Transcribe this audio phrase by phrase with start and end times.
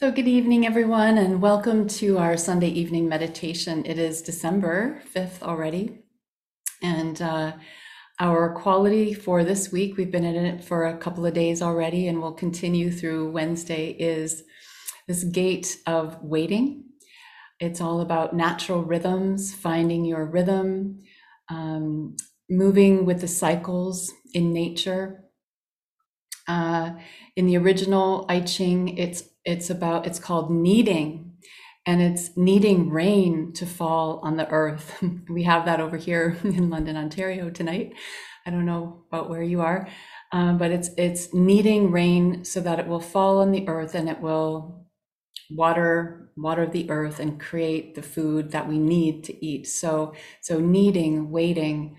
[0.00, 3.84] So, good evening, everyone, and welcome to our Sunday evening meditation.
[3.84, 6.04] It is December 5th already.
[6.80, 7.54] And uh,
[8.20, 12.06] our quality for this week, we've been in it for a couple of days already,
[12.06, 14.44] and we'll continue through Wednesday, is
[15.08, 16.84] this gate of waiting.
[17.58, 21.02] It's all about natural rhythms, finding your rhythm,
[21.48, 22.16] um,
[22.48, 25.24] moving with the cycles in nature.
[26.46, 26.92] Uh,
[27.34, 31.32] in the original I Ching, it's it's about it's called needing
[31.86, 35.02] and it's needing rain to fall on the earth.
[35.30, 37.94] We have that over here in london ontario tonight.
[38.46, 39.88] I don't know about where you are
[40.32, 44.08] um, but it's it's needing rain so that it will fall on the earth and
[44.08, 44.86] it will
[45.50, 49.66] water water the earth and create the food that we need to eat.
[49.66, 51.96] So so needing waiting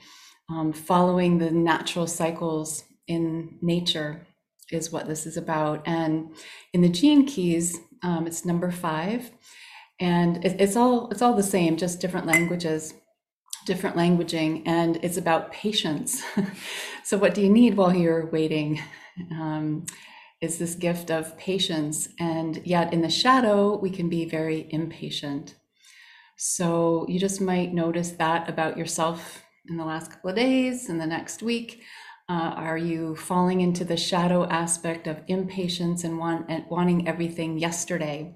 [0.50, 4.28] um, following the natural cycles in nature
[4.72, 5.82] is what this is about.
[5.88, 6.36] And
[6.74, 9.32] in the gene keys, um, it's number five,
[10.00, 12.94] and it, it's all it's all the same, just different languages,
[13.66, 16.24] different languaging, and it's about patience.
[17.04, 18.82] so, what do you need while you're waiting?
[19.32, 19.86] Um,
[20.42, 25.56] is this gift of patience, and yet in the shadow, we can be very impatient.
[26.38, 30.98] So, you just might notice that about yourself in the last couple of days, in
[30.98, 31.84] the next week.
[32.30, 37.58] Uh, are you falling into the shadow aspect of impatience and, want, and wanting everything
[37.58, 38.36] yesterday?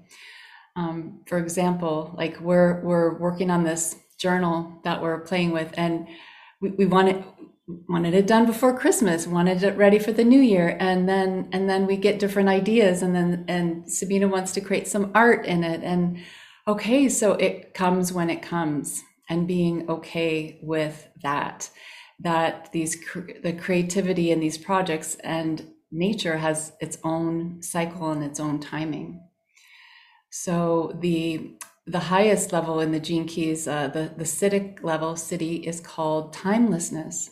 [0.74, 6.08] Um, for example, like we're we're working on this journal that we're playing with, and
[6.60, 7.22] we, we wanted
[7.88, 11.70] wanted it done before Christmas, wanted it ready for the new year, and then and
[11.70, 15.62] then we get different ideas, and then and Sabina wants to create some art in
[15.62, 16.18] it, and
[16.66, 21.70] okay, so it comes when it comes, and being okay with that
[22.20, 22.96] that these
[23.42, 29.20] the creativity in these projects and nature has its own cycle and its own timing.
[30.30, 35.64] So the the highest level in the gene keys, uh, the the Siddhic level, Siddhi
[35.64, 37.30] is called timelessness,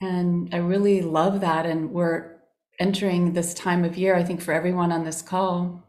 [0.00, 1.66] and I really love that.
[1.66, 2.36] And we're
[2.80, 4.16] entering this time of year.
[4.16, 5.84] I think for everyone on this call,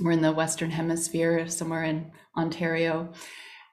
[0.00, 3.12] we're in the Western Hemisphere, somewhere in Ontario,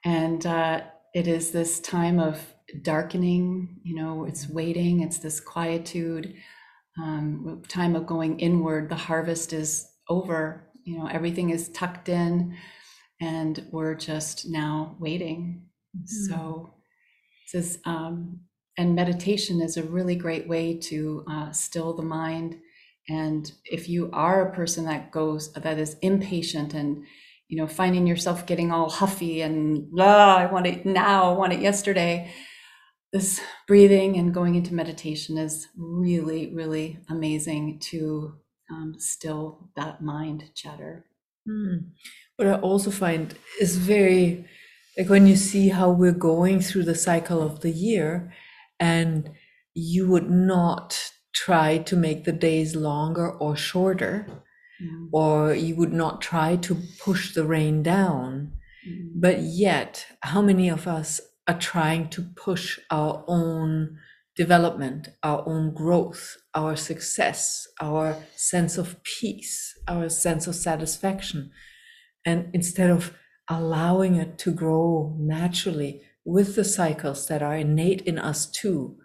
[0.04, 0.82] and uh,
[1.14, 6.34] it is this time of darkening, you know, it's waiting, it's this quietude,
[6.98, 8.88] um, time of going inward.
[8.88, 12.56] The harvest is over, you know, everything is tucked in,
[13.20, 15.66] and we're just now waiting.
[15.96, 16.08] Mm.
[16.28, 16.74] So,
[17.46, 18.40] says, um,
[18.78, 22.58] and meditation is a really great way to uh, still the mind.
[23.08, 27.04] And if you are a person that goes, that is impatient and
[27.48, 31.52] you know, finding yourself getting all huffy and blah, I want it now, I want
[31.52, 32.30] it yesterday
[33.12, 38.34] this breathing and going into meditation is really, really amazing to
[38.70, 41.06] um, still that mind chatter.
[41.48, 41.90] Mm.
[42.36, 44.46] What I also find is very
[44.96, 48.32] like when you see how we're going through the cycle of the year,
[48.78, 49.30] and
[49.74, 54.26] you would not try to make the days longer or shorter,
[54.82, 55.08] mm.
[55.12, 58.52] or you would not try to push the rain down.
[58.86, 59.12] Mm.
[59.14, 63.98] But yet, how many of us are trying to push our own
[64.36, 71.50] development, our own growth, our success, our sense of peace, our sense of satisfaction.
[72.24, 73.14] And instead of
[73.48, 78.96] allowing it to grow naturally with the cycles that are innate in us too,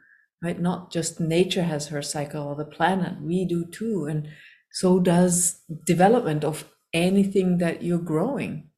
[0.43, 0.59] right?
[0.59, 4.05] Not just nature has her cycle or the planet, we do too.
[4.05, 4.27] And
[4.71, 8.69] so does development of anything that you're growing.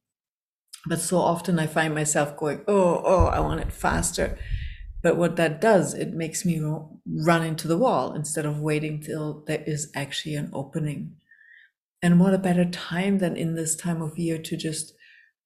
[0.86, 4.38] But so often I find myself going, oh, oh, I want it faster.
[5.02, 6.60] But what that does, it makes me
[7.06, 11.16] run into the wall instead of waiting till there is actually an opening.
[12.02, 14.94] And what a better time than in this time of year to just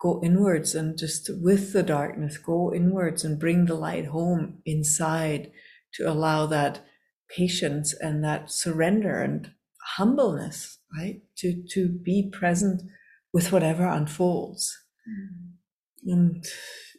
[0.00, 5.50] go inwards and just with the darkness, go inwards and bring the light home inside
[5.94, 6.84] to allow that
[7.28, 9.52] patience and that surrender and
[9.96, 11.22] humbleness, right?
[11.38, 12.82] To, to be present
[13.32, 14.76] with whatever unfolds.
[16.04, 16.44] And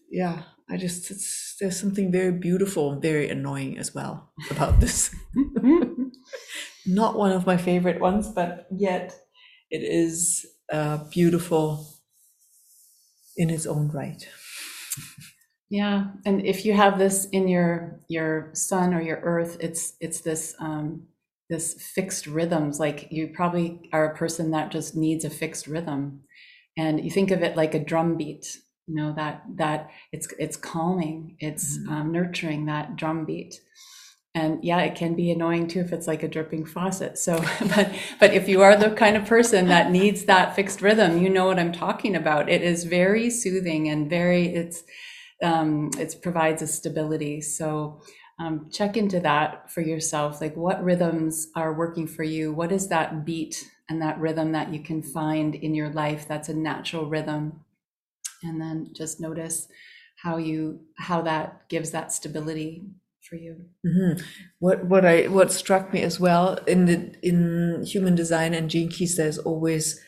[0.10, 5.14] yeah, I just, it's, there's something very beautiful and very annoying as well about this.
[6.86, 9.16] Not one of my favorite ones, but yet
[9.70, 11.88] it is uh, beautiful
[13.38, 14.28] in its own right.
[15.70, 20.22] Yeah, and if you have this in your your sun or your earth, it's it's
[20.22, 21.08] this um,
[21.50, 22.80] this fixed rhythms.
[22.80, 26.22] Like you probably are a person that just needs a fixed rhythm
[26.78, 30.58] and you think of it like a drum beat you know that that it's it's
[30.58, 31.94] calming it's mm-hmm.
[31.94, 33.60] um, nurturing that drum beat
[34.36, 37.18] and yeah it can be annoying too if it's like a dripping faucet.
[37.18, 37.38] So
[37.76, 41.30] but but if you are the kind of person that needs that fixed rhythm you
[41.30, 42.50] know what i'm talking about.
[42.50, 44.84] It is very soothing and very it's
[45.44, 47.42] um it provides a stability.
[47.42, 48.02] So
[48.40, 50.42] um, check into that for yourself.
[50.42, 52.52] Like what rhythms are working for you?
[52.52, 56.50] What is that beat and that rhythm that you can find in your life that's
[56.50, 57.62] a natural rhythm
[58.42, 59.68] and then just notice
[60.24, 62.84] how you how that gives that stability
[63.30, 63.56] for you
[63.86, 64.22] Mhm.
[64.60, 68.90] What what I what struck me as well in the in human design and gene
[68.90, 70.00] keys, there's always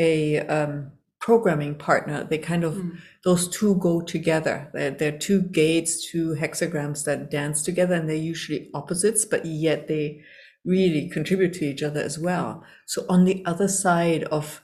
[0.00, 2.24] a um, programming partner.
[2.24, 2.98] They kind of Mm.
[3.24, 4.56] those two go together.
[4.74, 9.86] They're, they're two gates, two hexagrams that dance together, and they're usually opposites, but yet
[9.88, 10.22] they
[10.66, 12.64] really contribute to each other as well.
[12.86, 14.60] So on the other side of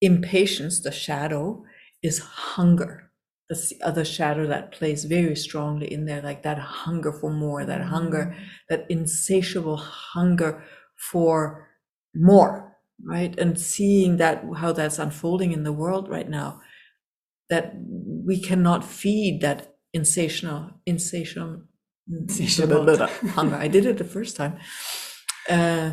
[0.00, 1.64] impatience, the shadow,
[2.02, 3.10] is hunger.
[3.48, 7.64] That's the other shadow that plays very strongly in there, like that hunger for more,
[7.64, 8.44] that hunger, mm-hmm.
[8.70, 10.64] that insatiable hunger
[11.10, 11.68] for
[12.14, 13.38] more, right?
[13.38, 16.60] And seeing that, how that's unfolding in the world right now,
[17.48, 21.62] that we cannot feed that insatiable, insatiable,
[22.08, 23.06] Insatiable.
[23.30, 23.56] hunger.
[23.56, 24.58] I did it the first time.
[25.48, 25.92] Uh,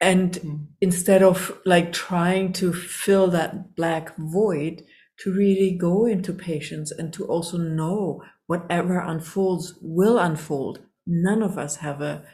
[0.00, 0.66] and Mm.
[0.80, 4.82] instead of like trying to fill that black void
[5.18, 10.80] to really go into patience and to also know whatever unfolds will unfold.
[11.06, 12.24] None of us have a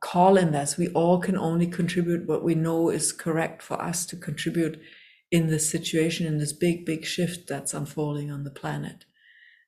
[0.00, 0.76] call in this.
[0.76, 4.78] We all can only contribute what we know is correct for us to contribute
[5.30, 9.04] in this situation in this big big shift that's unfolding on the planet.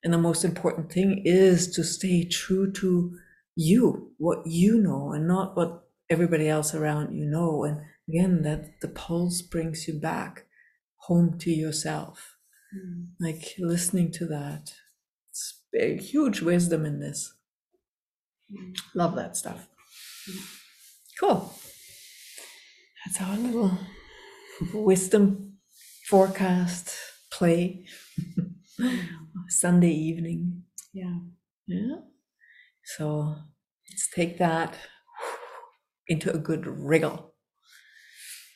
[0.05, 3.19] And the most important thing is to stay true to
[3.57, 7.65] you what you know and not what everybody else around you know.
[7.65, 10.47] And again that the pulse brings you back
[10.97, 12.35] home to yourself.
[12.77, 13.07] Mm.
[13.21, 14.75] like listening to that
[15.31, 17.33] it's a huge wisdom in this.
[18.53, 18.77] Mm.
[18.95, 19.69] love that stuff.
[21.19, 21.55] Cool.
[23.05, 23.79] That's our little
[24.75, 25.59] wisdom
[26.09, 26.93] forecast
[27.31, 27.87] play.
[29.49, 30.65] Sunday evening.
[30.93, 31.19] Yeah.
[31.67, 31.97] Yeah
[32.87, 33.35] so
[33.91, 34.77] let's take that
[36.07, 37.35] into a good wriggle.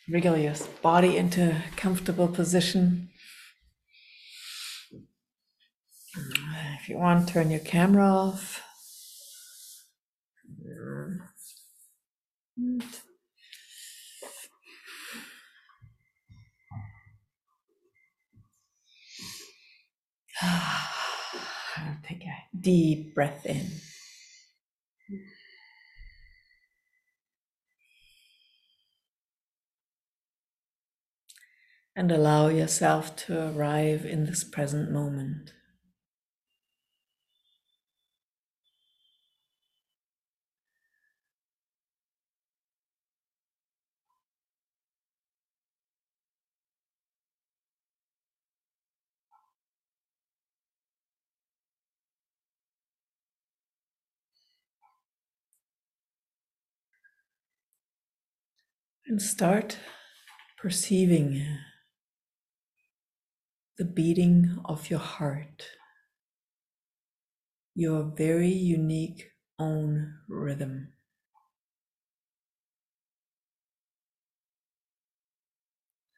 [0.08, 3.10] Wriggle your body into a comfortable position.
[6.80, 8.62] If you want turn your camera off.
[21.76, 23.70] And Take a deep breath in.
[31.96, 35.52] And allow yourself to arrive in this present moment.
[59.06, 59.76] And start
[60.56, 61.44] perceiving
[63.80, 65.64] the beating of your heart,
[67.74, 70.92] your very unique own rhythm.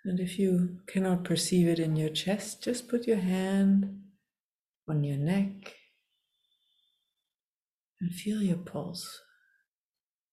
[0.04, 4.00] And if you cannot perceive it in your chest, just put your hand
[4.88, 5.76] on your neck
[8.00, 9.20] and feel your pulse.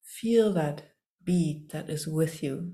[0.03, 2.73] Feel that beat that is with you.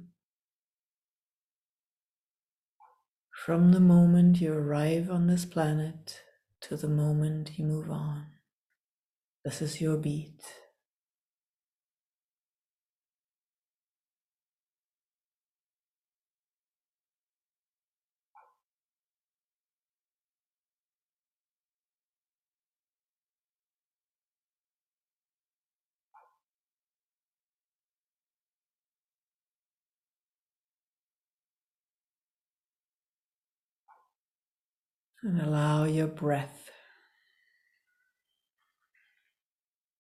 [3.46, 6.24] From the moment you arrive on this planet
[6.62, 8.26] to the moment you move on.
[9.44, 10.42] This is your beat.
[35.26, 36.70] And allow your breath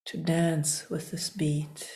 [0.06, 1.90] to dance with this beat.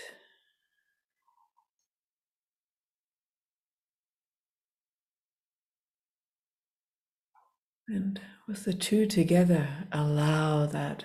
[7.87, 11.03] And with the two together, allow that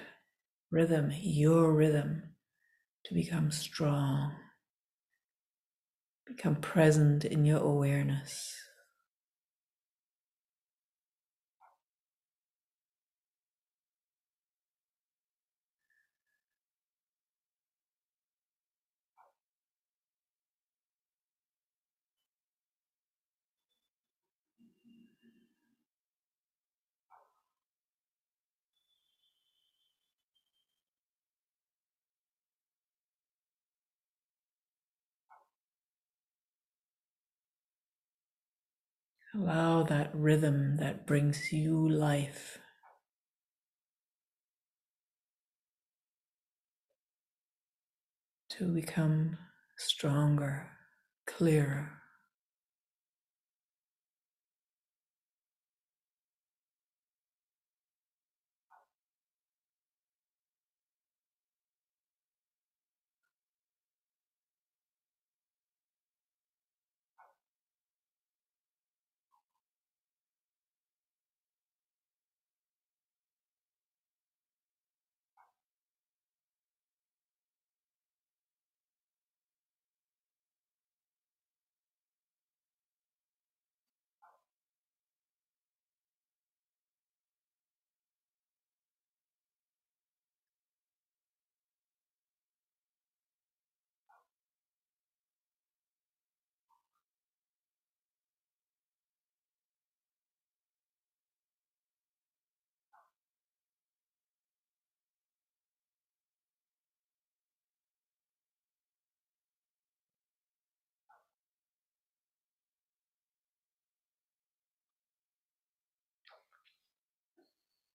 [0.70, 2.22] rhythm, your rhythm,
[3.04, 4.32] to become strong,
[6.26, 8.63] become present in your awareness.
[39.36, 42.60] Allow that rhythm that brings you life
[48.50, 49.36] to become
[49.76, 50.70] stronger,
[51.26, 52.03] clearer.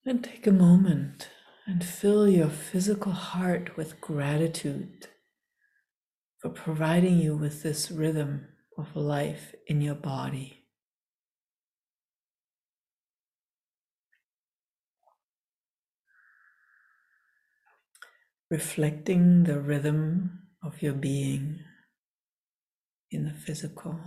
[0.06, 1.30] And take a moment
[1.68, 5.08] and fill your physical heart with gratitude
[6.40, 10.64] for providing you with this rhythm of life in your body.
[18.50, 21.60] Reflecting the rhythm of your being
[23.12, 24.00] in the physical.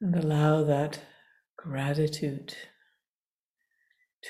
[0.00, 1.00] And allow that
[1.56, 2.54] gratitude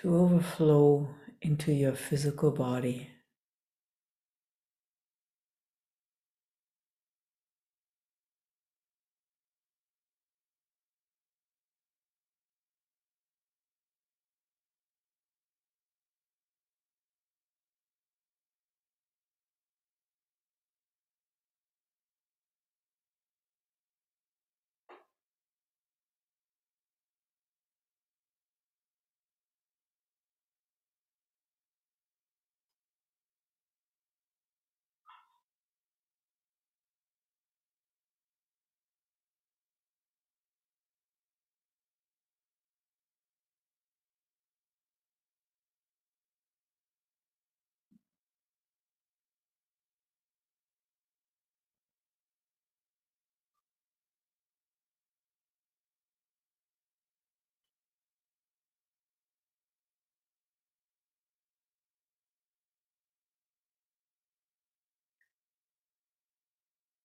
[0.00, 3.15] to overflow into your physical body.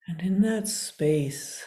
[0.08, 1.64] And in that space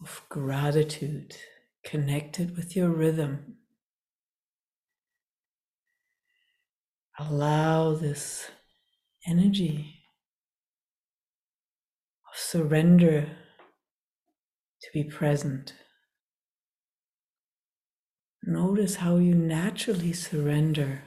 [0.00, 1.36] of gratitude,
[1.84, 3.56] connected with your rhythm,
[7.18, 8.50] allow this
[9.26, 10.02] energy
[12.32, 13.36] of surrender
[14.80, 15.74] to be present.
[18.42, 21.02] Notice how you naturally surrender.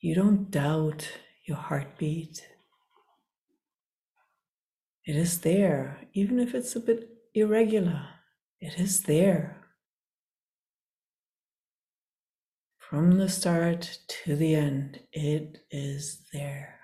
[0.00, 1.08] You don't doubt
[1.46, 2.46] your heartbeat.
[5.06, 8.08] It is there, even if it's a bit irregular,
[8.60, 9.60] it is there.
[12.78, 16.80] From the start to the end, it is there.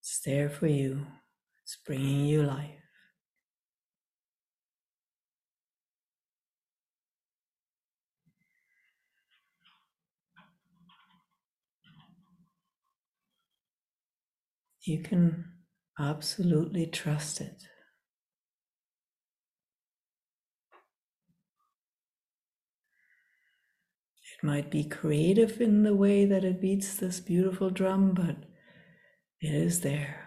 [0.00, 1.04] It's there for you,
[1.64, 2.78] it's bringing you life.
[14.84, 15.51] You can
[15.98, 17.62] absolutely trust it.
[24.42, 28.36] It might be creative in the way that it beats this beautiful drum, but
[29.40, 30.21] it is there.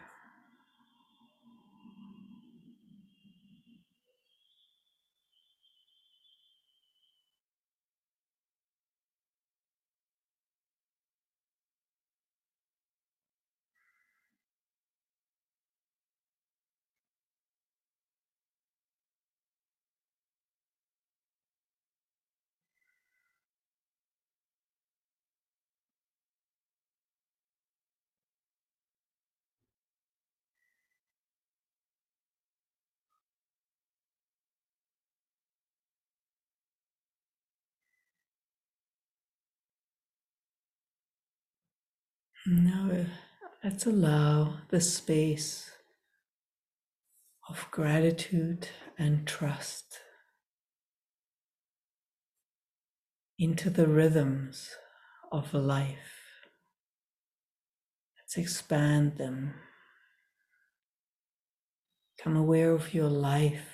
[42.48, 42.92] Now
[43.64, 45.72] let's allow the space
[47.50, 48.68] of gratitude
[49.00, 50.00] and trust
[53.40, 54.70] into the rhythms
[55.32, 55.98] of life.
[58.20, 59.56] Let's expand them.
[62.16, 63.70] Become aware of your life.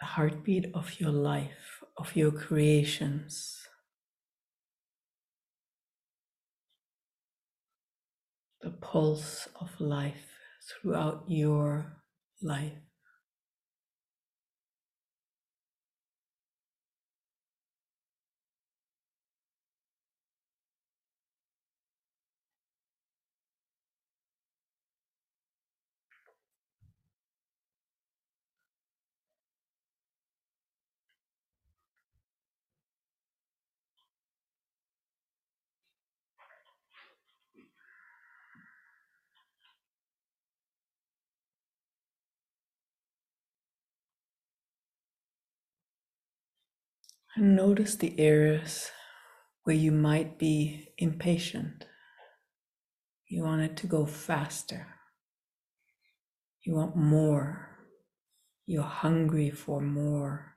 [0.00, 3.58] The heartbeat of your life, of your creations.
[8.60, 10.28] The pulse of life
[10.68, 11.96] throughout your
[12.40, 12.91] life.
[47.34, 48.90] And notice the areas
[49.64, 51.86] where you might be impatient.
[53.26, 54.86] You want it to go faster.
[56.62, 57.70] You want more.
[58.66, 60.56] You're hungry for more.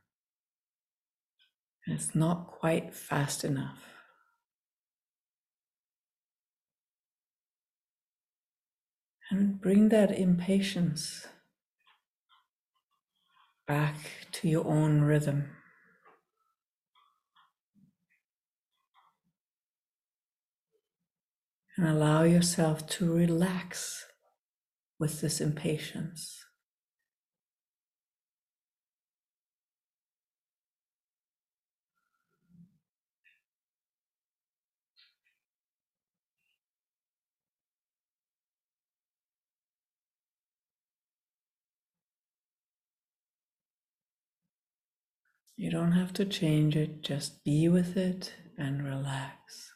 [1.85, 3.85] And it's not quite fast enough.
[9.31, 11.25] And bring that impatience
[13.65, 13.95] back
[14.33, 15.49] to your own rhythm.
[21.77, 24.05] And allow yourself to relax
[24.97, 26.45] with this impatience.
[45.57, 49.74] You don't have to change it, just be with it and relax.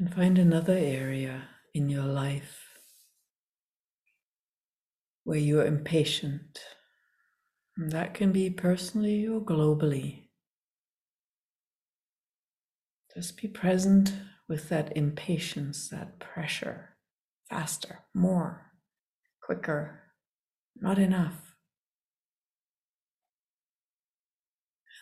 [0.00, 1.42] And find another area
[1.74, 2.58] in your life
[5.24, 6.58] where you're impatient.
[7.76, 10.28] And that can be personally or globally.
[13.14, 14.14] Just be present
[14.48, 16.96] with that impatience, that pressure.
[17.50, 18.72] Faster, more,
[19.42, 20.00] quicker,
[20.76, 21.54] not enough.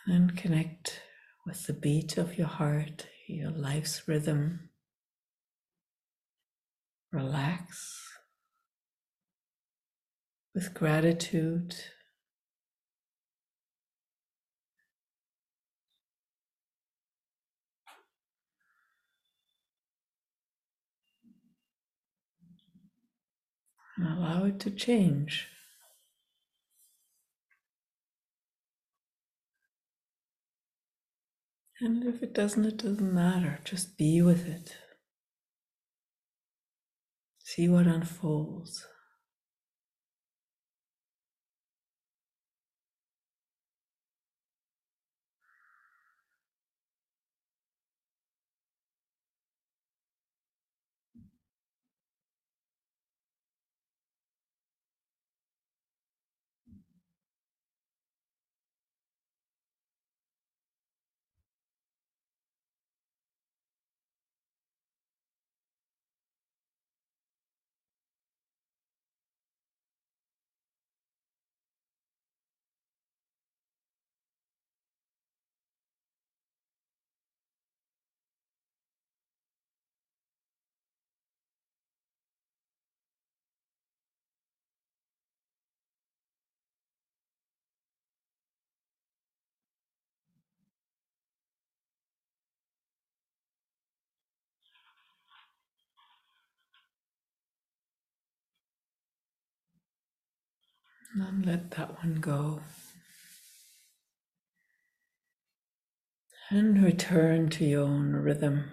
[0.05, 1.03] And then connect
[1.45, 4.68] with the beat of your heart, your life's rhythm.
[7.11, 8.07] Relax
[10.53, 11.75] with gratitude.
[23.97, 25.47] And allow it to change.
[31.81, 33.59] And if it doesn't, it doesn't matter.
[33.63, 34.75] Just be with it.
[37.59, 38.87] See what unfolds.
[101.15, 102.61] And let that one go.
[106.51, 108.71] And return to your own rhythm.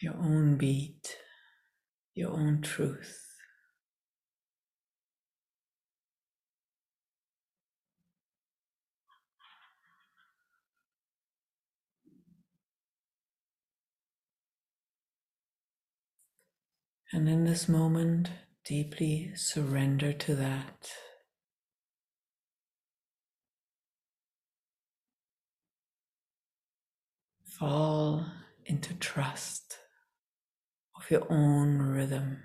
[0.00, 1.16] Your own beat,
[2.14, 3.23] your own truth.
[17.14, 18.28] And in this moment,
[18.64, 20.90] deeply surrender to that.
[27.44, 28.26] Fall
[28.66, 29.78] into trust
[30.96, 32.42] of your own rhythm.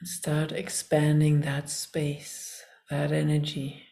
[0.00, 3.82] And start expanding that space, that energy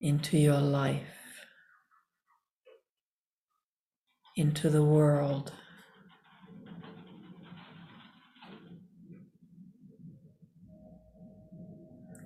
[0.00, 1.44] into your life,
[4.34, 5.52] into the world.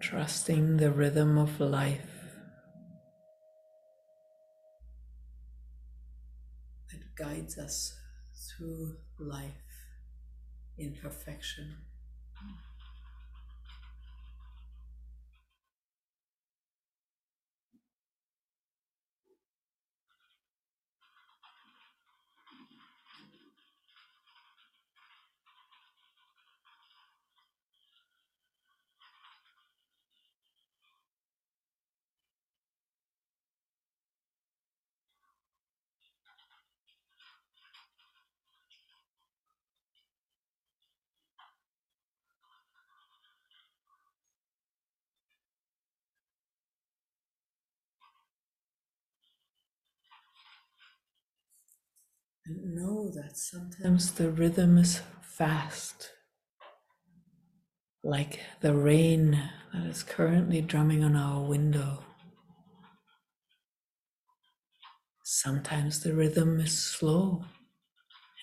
[0.00, 2.00] Trusting the rhythm of life
[6.90, 7.94] that guides us
[8.56, 9.69] through life
[10.81, 11.77] in perfection.
[52.50, 56.10] And know that sometimes the rhythm is fast,
[58.02, 59.40] like the rain
[59.72, 62.02] that is currently drumming on our window.
[65.22, 67.44] Sometimes the rhythm is slow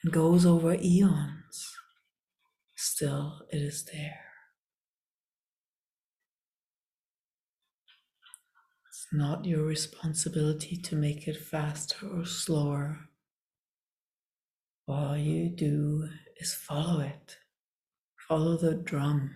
[0.01, 1.75] and goes over eons.
[2.77, 4.21] Still, it is there.
[8.87, 13.09] It's not your responsibility to make it faster or slower.
[14.87, 17.35] All you do is follow it.
[18.29, 19.35] Follow the drum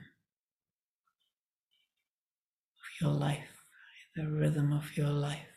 [2.78, 3.66] of your life,
[4.16, 5.51] the rhythm of your life.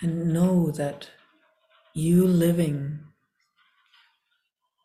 [0.00, 1.10] And know that
[1.94, 3.00] you living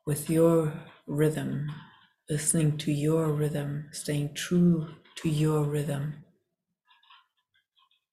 [0.06, 1.72] with your rhythm,
[2.30, 6.24] listening to your rhythm, staying true to your rhythm,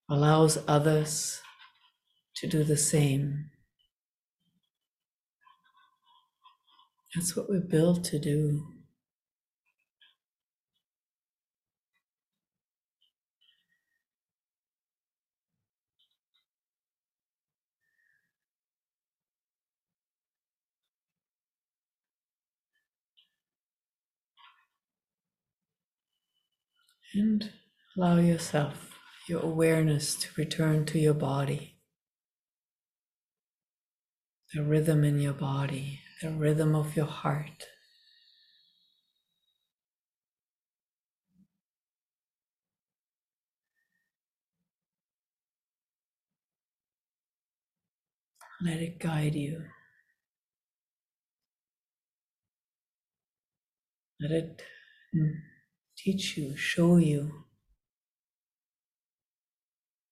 [0.08, 1.40] allows others
[2.37, 3.50] to do the same.
[7.14, 8.77] That's what we're built to do.
[27.14, 27.52] And
[27.96, 31.76] allow yourself, your awareness to return to your body.
[34.52, 37.66] The rhythm in your body, the rhythm of your heart.
[48.60, 49.64] Let it guide you.
[54.20, 54.62] Let it
[55.14, 55.32] mm,
[55.98, 57.44] teach you, show you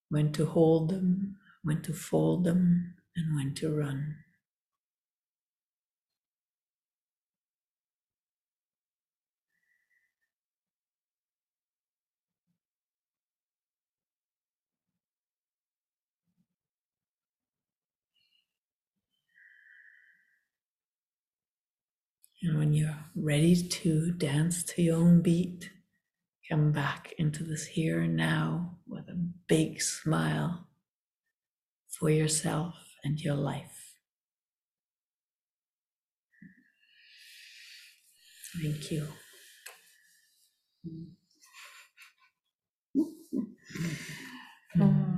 [0.08, 4.16] when to hold them, when to fold them, and when to run.
[22.42, 25.70] And when you're ready to dance to your own beat,
[26.48, 29.14] come back into this here and now with a
[29.48, 30.68] big smile
[31.88, 33.94] for yourself and your life.
[38.62, 39.06] Thank you.
[44.76, 45.15] Mm.